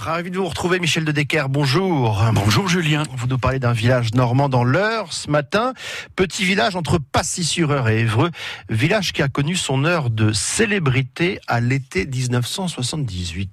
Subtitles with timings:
[0.00, 1.50] Ravi de vous retrouver, Michel de Decker.
[1.50, 2.24] Bonjour.
[2.32, 3.02] Bonjour, Julien.
[3.18, 5.74] Vous nous parlez d'un village normand dans l'Eure ce matin.
[6.16, 8.30] Petit village entre Passy-sur-Eure et Évreux.
[8.70, 13.50] Village qui a connu son heure de célébrité à l'été 1978.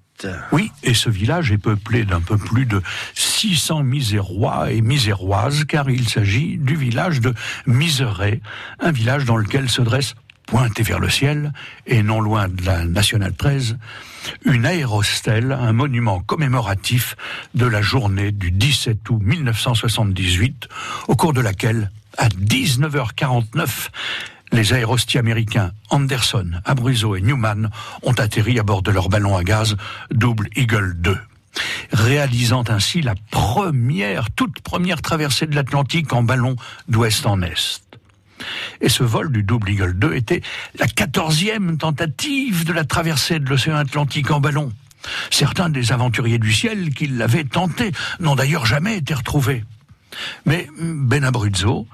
[0.54, 2.82] Oui, et ce village est peuplé d'un peu plus de
[3.14, 7.34] 600 misérois et miséroises, car il s'agit du village de
[7.66, 8.42] Miseray,
[8.80, 10.16] un village dans lequel se dresse
[10.48, 11.54] pointé vers le ciel,
[11.86, 13.78] et non loin de la Nationale 13,
[14.46, 17.16] une aérostèle, un monument commémoratif
[17.54, 20.68] de la journée du 17 août 1978,
[21.08, 23.90] au cours de laquelle, à 19h49,
[24.54, 27.70] les aérostiers américains Anderson, Abruzzo et Newman
[28.02, 29.76] ont atterri à bord de leur ballon à gaz
[30.10, 31.18] Double Eagle 2
[31.92, 36.56] réalisant ainsi la première, toute première traversée de l'Atlantique en ballon
[36.88, 37.87] d'ouest en est.
[38.82, 40.42] Et ce vol du Double Eagle 2 était
[40.80, 44.72] la quatorzième tentative de la traversée de l'océan Atlantique en ballon.
[45.30, 49.64] Certains des aventuriers du ciel qui l'avaient tenté n'ont d'ailleurs jamais été retrouvés.
[50.46, 51.88] Mais Ben Abruzzo,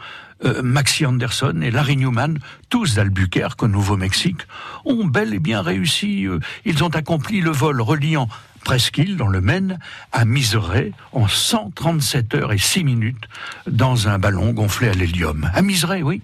[0.45, 4.41] euh, Maxi Anderson et Larry Newman, tous d'Albuquerque au Nouveau-Mexique,
[4.85, 6.25] ont bel et bien réussi.
[6.25, 8.27] Euh, ils ont accompli le vol reliant
[8.63, 9.77] Presqu'île, dans le Maine,
[10.13, 13.27] à Miseray, en 137 heures et 6 minutes,
[13.67, 15.49] dans un ballon gonflé à l'hélium.
[15.53, 16.21] À Miseray, oui,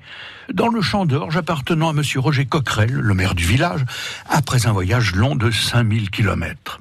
[0.53, 2.01] dans le champ d'orge appartenant à M.
[2.15, 3.85] Roger Coquerel, le maire du village,
[4.29, 6.79] après un voyage long de 5000 kilomètres.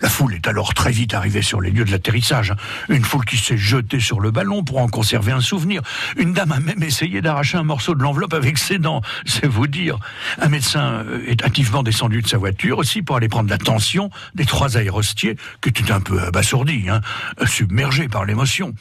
[0.00, 2.54] La foule est alors très vite arrivée sur les lieux de l'atterrissage.
[2.88, 5.82] Une foule qui s'est jetée sur le ballon pour en conserver un souvenir.
[6.16, 9.66] Une dame a même essayé d'arracher un morceau de l'enveloppe avec ses dents, c'est vous
[9.66, 9.98] dire.
[10.40, 14.10] Un médecin euh, est activement descendu de sa voiture aussi pour aller prendre la tension
[14.34, 17.00] des trois aérostiers, qui étaient un peu abasourdis, hein,
[17.46, 18.74] submergés par l'émotion.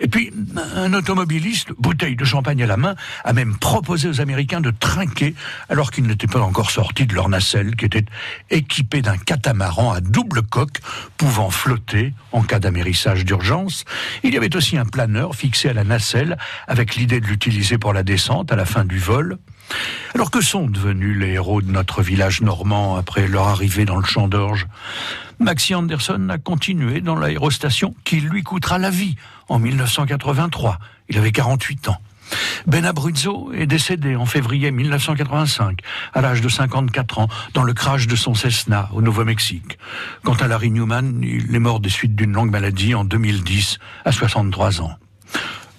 [0.00, 0.32] Et puis,
[0.74, 5.34] un automobiliste, bouteille de champagne à la main, a même proposé aux Américains de trinquer
[5.68, 8.04] alors qu'ils n'étaient pas encore sortis de leur nacelle, qui était
[8.50, 10.80] équipé d'un catamaran à double coque
[11.16, 13.84] pouvant flotter en cas d'amérissage d'urgence.
[14.22, 16.36] Il y avait aussi un planeur fixé à la nacelle
[16.66, 19.38] avec l'idée de l'utiliser pour la descente à la fin du vol.
[20.14, 24.04] Alors que sont devenus les héros de notre village normand après leur arrivée dans le
[24.04, 24.66] champ d'orge?
[25.38, 29.16] Maxi Anderson a continué dans l'aérostation qui lui coûtera la vie
[29.48, 30.78] en 1983.
[31.08, 31.98] Il avait 48 ans.
[32.66, 35.80] Ben Abruzzo est décédé en février 1985,
[36.14, 39.78] à l'âge de 54 ans, dans le crash de son Cessna au Nouveau-Mexique.
[40.22, 44.12] Quant à Larry Newman, il est mort des suites d'une longue maladie en 2010, à
[44.12, 44.96] 63 ans.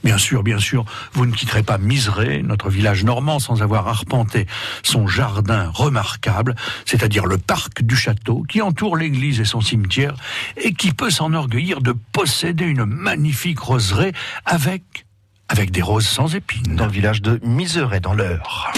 [0.03, 4.45] Bien sûr, bien sûr, vous ne quitterez pas Miseray, notre village normand, sans avoir arpenté
[4.83, 10.15] son jardin remarquable, c'est-à-dire le parc du château qui entoure l'église et son cimetière,
[10.57, 14.13] et qui peut s'enorgueillir de posséder une magnifique roseraie
[14.45, 15.04] avec,
[15.49, 16.75] avec des roses sans épines.
[16.75, 18.71] Dans le village de Miseray, dans l'Eure.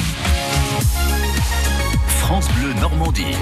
[2.07, 3.35] France Bleu Normandie.